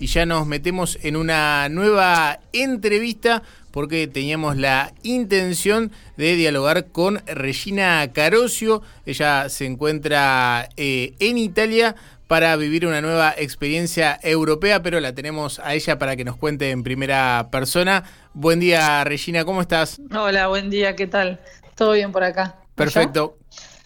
[0.00, 7.22] y ya nos metemos en una nueva entrevista porque teníamos la intención de dialogar con
[7.26, 8.82] Regina Carosio.
[9.06, 11.94] Ella se encuentra eh, en Italia
[12.26, 16.70] para vivir una nueva experiencia europea, pero la tenemos a ella para que nos cuente
[16.70, 18.04] en primera persona.
[18.32, 20.00] Buen día, Regina, ¿cómo estás?
[20.16, 21.40] Hola, buen día, ¿qué tal?
[21.76, 22.56] ¿Todo bien por acá?
[22.74, 23.36] Perfecto.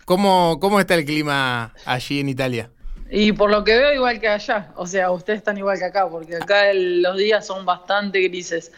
[0.05, 2.71] ¿Cómo, ¿Cómo está el clima allí en Italia?
[3.11, 4.73] Y por lo que veo, igual que allá.
[4.77, 8.73] O sea, ustedes están igual que acá, porque acá los días son bastante grises.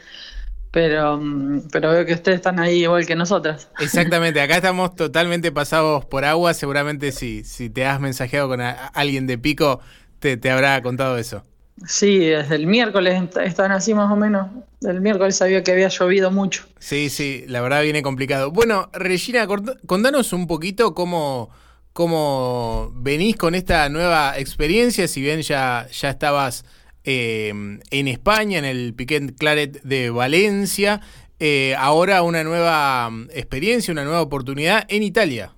[0.70, 3.70] Pero, mm, pero veo que ustedes están ahí igual que nosotras.
[3.80, 6.54] Exactamente, acá estamos totalmente pasados por agua.
[6.54, 9.80] Seguramente si, si te has mensajeado con alguien de pico,
[10.18, 11.44] te, te habrá contado eso.
[11.84, 14.48] Sí, desde el miércoles están así más o menos.
[14.80, 16.64] El miércoles sabía que había llovido mucho.
[16.78, 18.50] Sí, sí, la verdad viene complicado.
[18.50, 19.46] Bueno, Regina,
[19.86, 21.50] contanos un poquito cómo,
[21.96, 26.66] cómo venís con esta nueva experiencia, si bien ya, ya estabas
[27.04, 31.00] eh, en España, en el Piquet Claret de Valencia,
[31.40, 35.52] eh, ahora una nueva experiencia, una nueva oportunidad en Italia.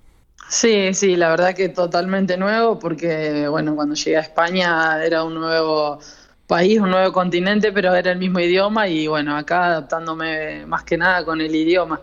[0.47, 5.35] Sí, sí, la verdad que totalmente nuevo, porque bueno, cuando llegué a España era un
[5.35, 5.99] nuevo
[6.47, 10.97] país, un nuevo continente, pero era el mismo idioma y bueno, acá adaptándome más que
[10.97, 11.99] nada con el idioma.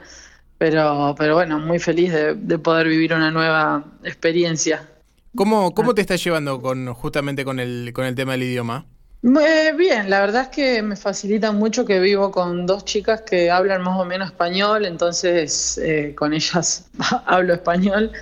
[0.58, 4.88] Pero, pero bueno, muy feliz de, poder vivir una nueva experiencia.
[5.34, 8.86] ¿Cómo, cómo te estás llevando con justamente con el, con el tema del idioma?
[9.22, 13.82] bien, la verdad es que me facilita mucho que vivo con dos chicas que hablan
[13.82, 16.86] más o menos español, entonces eh, con ellas
[17.26, 18.12] hablo español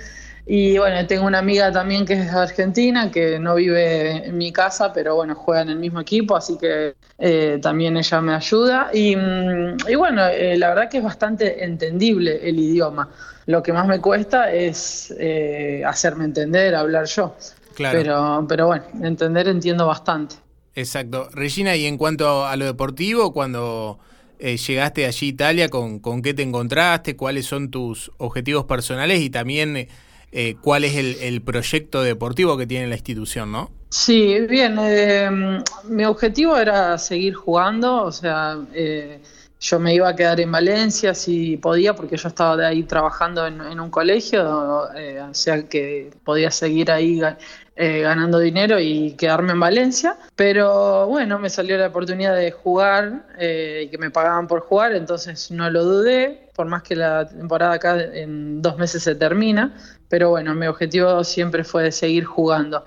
[0.47, 4.93] y bueno, tengo una amiga también que es argentina, que no vive en mi casa,
[4.93, 8.91] pero bueno, juega en el mismo equipo, así que eh, también ella me ayuda.
[8.93, 13.09] Y, mm, bueno, eh, la verdad que es bastante entendible el idioma.
[13.47, 17.35] Lo que más me cuesta es eh, hacerme entender, hablar yo.
[17.73, 17.97] Claro.
[17.97, 20.35] Pero, pero bueno, entender entiendo bastante.
[20.75, 21.27] Exacto.
[21.33, 23.97] Regina, y en cuanto a lo deportivo, cuando
[24.37, 27.15] llegaste allí a Italia, ¿con, ¿con qué te encontraste?
[27.15, 29.21] ¿Cuáles son tus objetivos personales?
[29.21, 29.87] Y también
[30.37, 33.71] eh, cuál es el, proyecto deportivo que tiene la institución, ¿no?
[33.89, 34.75] Sí, bien.
[34.81, 39.21] Eh, mi objetivo era seguir jugando, o sea, eh,
[39.59, 43.47] yo me iba a quedar en Valencia si podía, porque yo estaba de ahí trabajando
[43.47, 47.21] en, un colegio, o sea que podía seguir ahí
[47.75, 50.17] ganando dinero y quedarme en Valencia.
[50.35, 55.49] Pero bueno, me salió la oportunidad de jugar y que me pagaban por jugar, entonces
[55.51, 59.73] no lo dudé, por más que la temporada acá en dos meses se termina
[60.09, 62.85] pero bueno, mi objetivo siempre fue seguir jugando.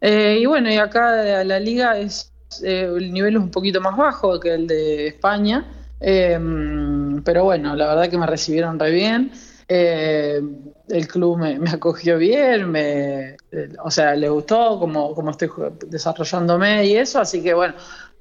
[0.00, 2.32] Eh, y bueno, y acá la liga es
[2.62, 5.64] eh, el nivel es un poquito más bajo que el de España,
[6.00, 9.32] em, pero bueno, la verdad que me recibieron re bien.
[9.68, 10.40] Eh,
[10.88, 13.36] el club me, acogió bien, me,
[13.84, 15.50] o sea, le gustó como, como estoy
[15.88, 17.74] desarrollándome y eso, así que bueno,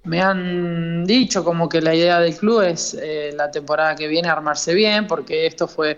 [0.04, 2.98] me han dicho como que la idea del club es
[3.34, 5.98] la temporada que viene armarse bien, porque esto fue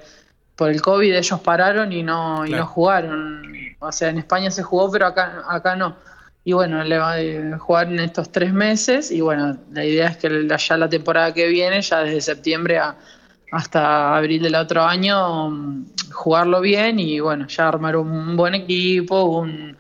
[0.60, 3.44] por el COVID ellos pararon y no, y no jugaron.
[3.80, 5.96] O sea, en España se jugó, pero acá, acá no.
[6.44, 10.18] Y bueno, le va a jugar en estos tres meses y bueno, la idea es
[10.18, 12.80] que ya la temporada que viene, ya desde septiembre
[13.52, 19.76] hasta abril del otro año, jugarlo bien y bueno, ya armar un buen equipo, un,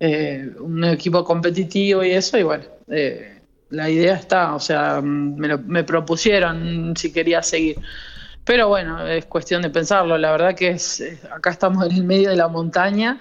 [0.00, 2.64] eh, un equipo competitivo y eso y bueno.
[2.88, 3.30] Eh,
[3.70, 7.76] la idea está, o sea, me, me propusieron si quería seguir.
[8.44, 10.18] Pero bueno, es cuestión de pensarlo.
[10.18, 13.18] La verdad que es acá estamos en el medio de la montaña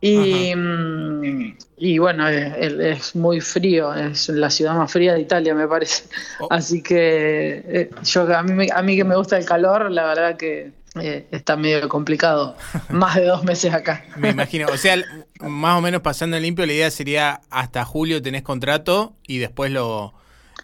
[0.00, 5.68] y, mm, y bueno, es, muy frío, es la ciudad más fría de Italia, me
[5.68, 6.04] parece.
[6.40, 6.48] Oh.
[6.50, 10.36] Así que eh, yo a mí, a mí que me gusta el calor, la verdad
[10.36, 12.56] que eh, está medio complicado.
[12.88, 14.04] más de dos meses acá.
[14.16, 14.68] Me imagino.
[14.68, 14.96] O sea,
[15.40, 19.70] más o menos pasando en limpio, la idea sería hasta julio tenés contrato y después
[19.70, 20.14] lo,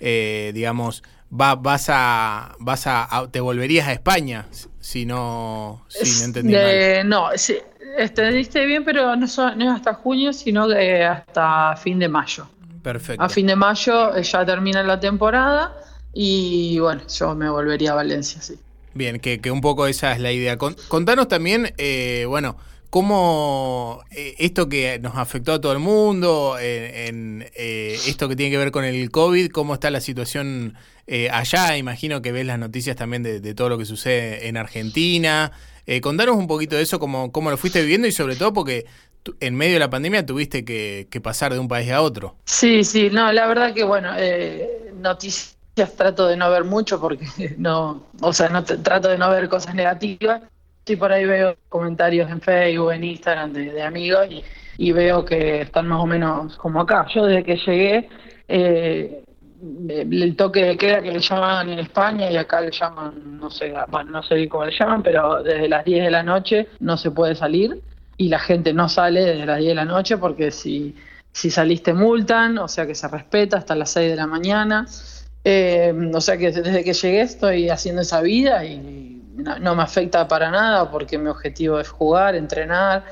[0.01, 4.47] eh, digamos va, vas a, vas a, te volverías a España
[4.81, 7.09] si no, si no entendí mal.
[7.09, 7.57] No, sí,
[7.97, 12.49] entendiste bien, pero no, es hasta junio, sino hasta fin de mayo.
[12.83, 13.23] Perfecto.
[13.23, 15.75] A fin de mayo eh, ya termina la temporada
[16.13, 18.55] y bueno, yo me volvería a Valencia, sí.
[18.95, 20.57] Bien, que, que un poco esa es la idea.
[20.57, 22.57] contanos también, eh, bueno,
[22.89, 28.59] cómo eh, esto que nos afectó a todo el mundo, en, esto que tiene que
[28.59, 30.75] ver con el COVID, cómo está la situación
[31.09, 35.53] eh, allá imagino que ves las noticias también de, todo lo que sucede en Argentina.
[35.87, 38.87] Eh, contanos un poquito de eso, cómo, cómo lo fuiste viviendo y sobre todo porque
[39.41, 42.37] en medio de la pandemia tuviste que, pasar de un país a otro.
[42.45, 45.57] Sí, sí, no, la verdad que bueno, eh, noticias
[45.97, 47.27] trato de no ver mucho porque
[47.59, 50.43] no, o sea, no trato de no ver cosas negativas.
[50.87, 54.45] Sí, por ahí veo comentarios en Facebook, en Instagram de, amigos y,
[54.79, 57.07] y, veo que están más o menos como acá.
[57.13, 58.09] Yo desde que llegué
[58.47, 59.25] eh,
[59.89, 63.73] el toque de queda que le llaman en España y acá le llaman, no sé,
[63.89, 67.11] bueno, no sé cómo le llaman, pero desde las 10 de la noche no se
[67.11, 67.81] puede salir
[68.17, 70.95] y la gente no sale desde las 10 de la noche porque si,
[71.33, 74.87] si saliste multan, o sea que se respeta hasta las 6 de la mañana.
[75.45, 80.27] Eh, o sea que desde que llegué estoy haciendo esa vida y no, me afecta
[80.27, 83.05] para nada porque mi objetivo es jugar, entrenar,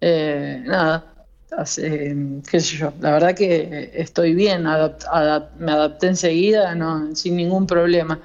[0.00, 1.15] eh, nada,
[1.64, 8.18] qué sé yo, la verdad que estoy bien, me adapté enseguida, no, sin ningún problema.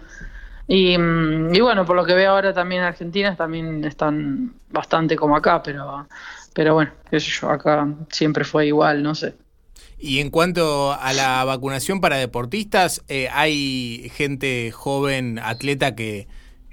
[0.67, 5.15] Y, mm, y, bueno, por lo que veo ahora también en Argentina también están bastante
[5.15, 6.07] como acá, pero,
[6.53, 9.33] pero bueno, qué sé yo, acá siempre fue igual, no sé.
[9.99, 16.27] Y en cuanto a la vacunación para deportistas, eh, ¿hay gente joven, atleta que,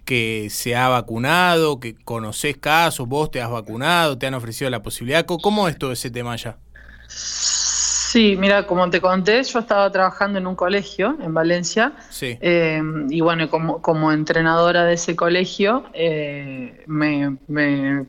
[0.08, 4.82] que se ha vacunado, que conoces casos, vos te has vacunado, te han ofrecido la
[4.82, 5.26] posibilidad.
[5.26, 6.56] ¿Cómo es todo ese tema allá?
[7.08, 11.92] Sí, mira, como te conté, yo estaba trabajando en un colegio en Valencia.
[12.08, 12.38] Sí.
[12.40, 17.36] Eh, y bueno, como, como entrenadora de ese colegio, eh, me,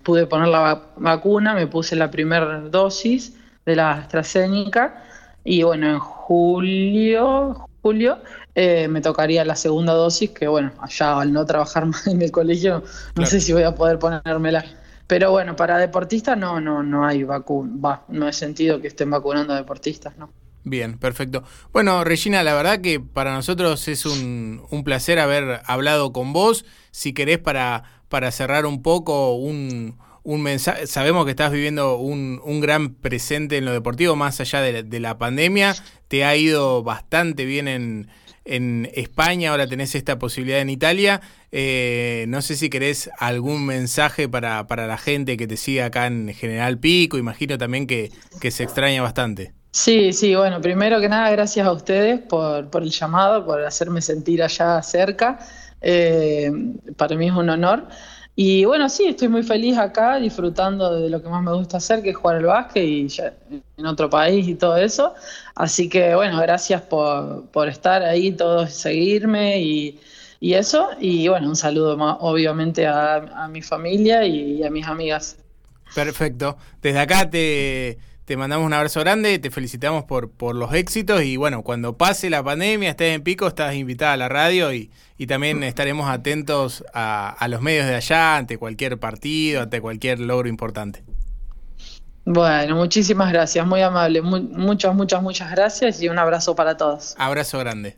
[0.01, 3.36] pude poner la vacuna, me puse la primera dosis
[3.66, 5.04] de la AstraZeneca.
[5.44, 8.19] Y bueno, en julio, julio
[8.55, 12.31] eh, me tocaría la segunda dosis, que bueno, allá al no trabajar más en el
[12.31, 12.83] colegio,
[13.15, 14.65] no sé si voy a poder ponérmela.
[15.07, 19.09] Pero bueno, para deportistas no, no, no hay vacuna, va, no he sentido que estén
[19.09, 20.31] vacunando a deportistas, ¿no?
[20.63, 21.43] Bien, perfecto.
[21.71, 26.65] Bueno, Regina, la verdad que para nosotros es un, un placer haber hablado con vos.
[26.91, 29.97] Si querés para, para cerrar un poco, un,
[30.29, 34.83] un sabemos que estás viviendo un, gran presente en lo deportivo, más allá de la,
[34.83, 35.75] de la pandemia,
[36.07, 38.09] te ha ido bastante bien en,
[38.45, 41.21] en España, ahora tenés esta posibilidad en Italia.
[41.51, 46.31] Eh, no sé si querés algún mensaje para, la gente que te sigue acá en
[46.33, 49.53] General Pico, imagino también que, que, se extraña bastante.
[49.71, 54.01] Sí, sí, bueno, primero que nada, gracias a ustedes por, por el llamado, por hacerme
[54.01, 55.39] sentir allá cerca.
[55.81, 56.51] Eh,
[56.97, 57.87] para mí es un honor.
[58.41, 62.01] Y bueno, sí, estoy muy feliz acá, disfrutando de lo que más me gusta hacer,
[62.01, 63.07] que es jugar al básquet y
[63.75, 65.13] en otro país y todo eso.
[65.56, 70.00] Así que bueno, gracias por, por estar ahí, todos seguirme y,
[70.39, 70.88] y, eso.
[71.01, 75.36] Y bueno, un saludo más, obviamente a mi familia y a mis amigas.
[75.94, 76.56] Perfecto.
[76.81, 77.97] Desde acá te
[78.29, 82.29] te mandamos un abrazo grande, te felicitamos por, por los éxitos y bueno, cuando pase
[82.29, 86.83] la pandemia, estés en pico, estás invitada a la radio y, y también estaremos atentos
[86.93, 91.03] a, a, los medios de allá ante cualquier partido, ante cualquier logro importante.
[92.23, 97.15] Bueno, muchísimas gracias, muy amable, muchas, muchas, muchas gracias y un abrazo para todos.
[97.17, 97.97] Abrazo grande.